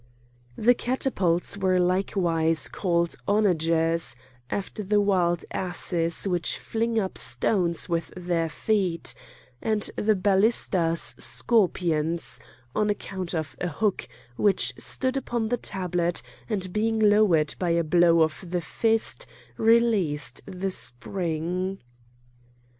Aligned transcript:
The 0.57 0.73
catapults 0.73 1.59
were 1.59 1.77
likewise 1.77 2.67
called 2.69 3.13
onagers, 3.27 4.15
after 4.49 4.81
the 4.81 4.99
wild 4.99 5.45
asses 5.51 6.27
which 6.27 6.57
fling 6.57 6.97
up 6.97 7.19
stones 7.19 7.87
with 7.87 8.11
their 8.17 8.49
feet, 8.49 9.13
and 9.61 9.87
the 9.95 10.15
ballistas 10.15 11.13
scorpions, 11.19 12.39
on 12.75 12.89
account 12.89 13.35
of 13.35 13.55
a 13.61 13.67
hook 13.67 14.07
which 14.37 14.73
stood 14.75 15.15
upon 15.17 15.49
the 15.49 15.57
tablet, 15.57 16.23
and 16.49 16.73
being 16.73 16.99
lowered 16.99 17.53
by 17.59 17.69
a 17.69 17.83
blow 17.83 18.23
of 18.23 18.43
the 18.49 18.59
fist, 18.61 19.27
released 19.55 20.41
the 20.47 20.71
spring. 20.71 21.77